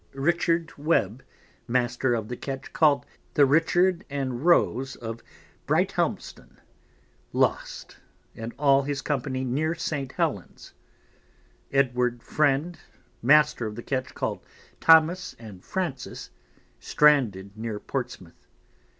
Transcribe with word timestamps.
Richard 0.15 0.75
Webb, 0.79 1.21
Master 1.67 2.15
of 2.15 2.27
the 2.27 2.35
Ketch 2.35 2.73
call'd 2.73 3.05
the 3.35 3.45
Richard 3.45 4.03
and 4.09 4.43
Rose 4.43 4.95
of 4.95 5.21
Brighthelmston, 5.67 6.57
lost, 7.33 7.97
and 8.33 8.51
all 8.57 8.81
his 8.81 9.03
Company 9.03 9.43
near 9.45 9.75
St. 9.75 10.11
Hellens. 10.13 10.73
Edward 11.71 12.23
Friend, 12.23 12.79
Master 13.21 13.67
of 13.67 13.75
the 13.75 13.83
Ketch 13.83 14.15
call'd 14.15 14.43
Thomas 14.79 15.35
and 15.37 15.63
Francis, 15.63 16.31
stranded 16.79 17.55
near 17.55 17.79
Portsmouth. 17.79 18.47